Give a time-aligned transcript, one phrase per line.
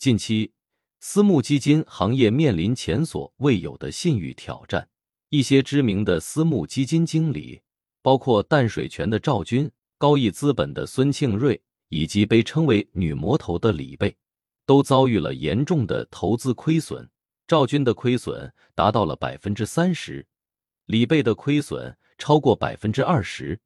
[0.00, 0.50] 近期，
[1.00, 4.88] 私募基金行业面临前所未有的信誉挑战。
[5.28, 7.60] 一些知名的私募基金经理，
[8.00, 11.60] 包括淡水泉的赵军、高毅资本的孙庆瑞，
[11.90, 14.16] 以及被称为“女魔头”的李贝，
[14.64, 17.06] 都遭遇了严重的投资亏损。
[17.46, 20.26] 赵军的亏损达到了百分之三十，
[20.86, 23.60] 李贝的亏损超过百分之二十，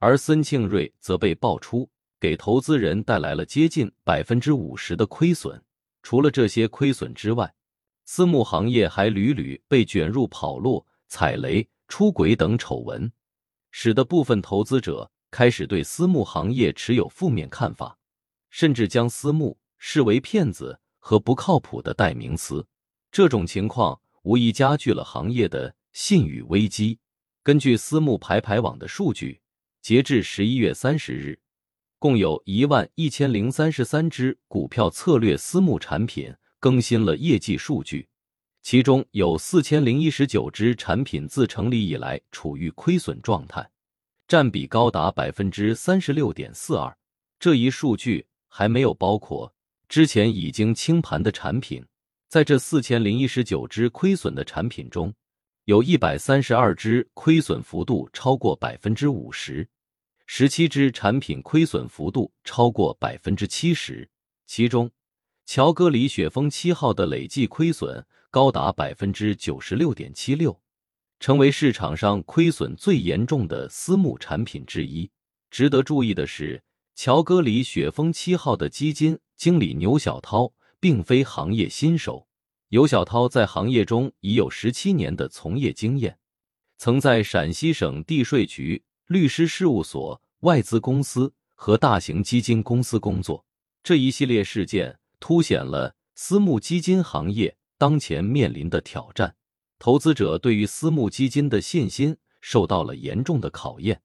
[0.00, 1.88] 而孙庆瑞则被爆出
[2.20, 5.58] 给投资人带来了接近百分之五十的亏损。
[6.02, 7.54] 除了这些亏损之外，
[8.04, 13.12] 私募行业还屡屡被卷入跑路、踩雷、出轨等丑闻，
[13.70, 17.98] 使得部分投资者开始对私募行业持有负面看法，
[18.48, 22.66] 甚至将私募视为骗子和不靠谱的代名词。
[23.10, 26.98] 这种情况无疑加剧了行业的信誉危机。
[27.42, 29.40] 根据私募排排网的数据，
[29.82, 31.38] 截至十一月三十日。
[32.00, 38.08] 共有一万一千零三十三只股票策略私募产品更新了业绩数据，
[38.62, 43.68] 其中有四千零一十九只产品自成立以来处于亏损状态，
[44.28, 46.96] 占比高达百分之三十六点四二。
[47.40, 49.52] 这一数据还没有包括
[49.88, 51.84] 之前已经清盘的产品。
[52.28, 55.12] 在这四千零一十九只亏损的产品中，
[55.64, 59.66] 有一百三十二只亏损幅度超过百分之五十。
[60.30, 64.08] 十七只产品亏损幅度超过百分之七十，
[64.46, 64.88] 其中
[65.46, 70.60] 乔戈里雪峰七号的累计亏损高达百分之九十六点七六，
[71.18, 75.10] 成为市场上亏损最严重的私募产品之一。
[75.50, 76.62] 值得注意的是，
[76.94, 82.28] 乔戈里雪峰七号的基金经理牛小涛并非行业新手，
[82.68, 86.18] 牛小涛在行业中已有十七年的从业经验，
[86.76, 88.84] 曾在陕西省地税局。
[89.08, 93.42] 律师事务所、外资公司和大型基金公司工作，
[93.82, 99.34] 这一系列事件凸显了私募基金行业当前面临的挑战。
[99.78, 104.02] 投资者对于私募基金的信心受到了严重的考验，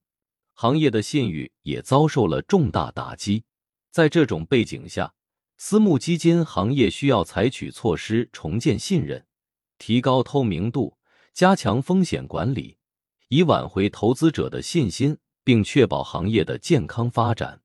[0.53, 3.43] 行业的信誉也遭受了重大打击。
[3.91, 5.13] 在这种背景下，
[5.57, 9.25] 私募基金行业需要采取措施重建信任，
[9.77, 10.97] 提高透明度，
[11.33, 12.77] 加强风险管理。
[13.35, 17.62] 以挽回投资者的信心，并确保行业的健康发展。